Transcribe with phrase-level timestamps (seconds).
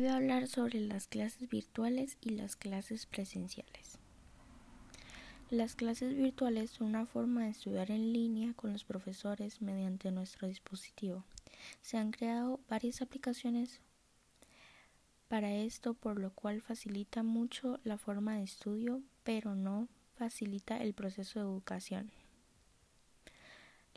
[0.00, 3.98] Voy a hablar sobre las clases virtuales y las clases presenciales.
[5.50, 10.48] Las clases virtuales son una forma de estudiar en línea con los profesores mediante nuestro
[10.48, 11.22] dispositivo.
[11.82, 13.82] Se han creado varias aplicaciones
[15.28, 19.86] para esto, por lo cual facilita mucho la forma de estudio, pero no
[20.16, 22.10] facilita el proceso de educación.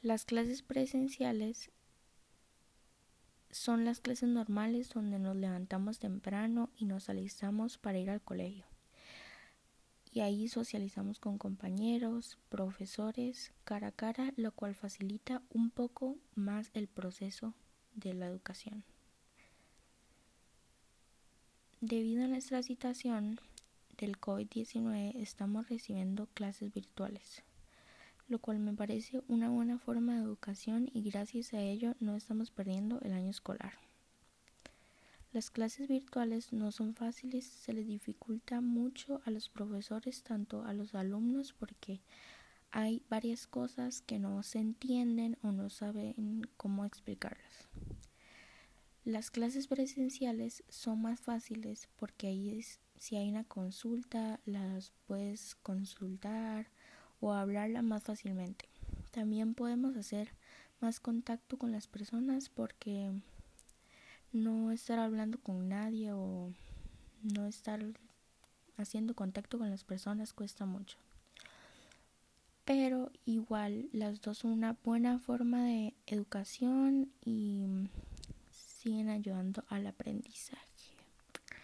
[0.01, 1.71] Las clases presenciales
[3.63, 8.65] son las clases normales donde nos levantamos temprano y nos alistamos para ir al colegio.
[10.11, 16.71] Y ahí socializamos con compañeros, profesores, cara a cara, lo cual facilita un poco más
[16.73, 17.53] el proceso
[17.95, 18.83] de la educación.
[21.79, 23.39] Debido a nuestra situación
[23.97, 27.43] del COVID-19 estamos recibiendo clases virtuales,
[28.33, 32.49] lo cual me parece una buena forma de educación y gracias a ello no estamos
[32.49, 33.73] perdiendo el año escolar.
[35.31, 40.73] Las clases virtuales no son fáciles, se les dificulta mucho a los profesores, tanto a
[40.73, 42.01] los alumnos, porque
[42.71, 47.67] hay varias cosas que no se entienden o no saben cómo explicarlas.
[49.05, 52.65] Las clases presenciales son más fáciles porque ahí
[52.97, 56.71] si hay una consulta las puedes consultar
[57.23, 58.67] o hablarla más fácilmente.
[59.11, 60.33] También podemos hacer
[60.81, 63.13] más contacto con las personas porque
[64.33, 66.51] no estar hablando con nadie o
[67.21, 67.81] no estar
[68.75, 70.97] haciendo contacto con las personas cuesta mucho.
[72.65, 77.65] Pero igual las dos son una buena forma de educación y
[78.51, 80.72] siguen ayudando al aprendizaje.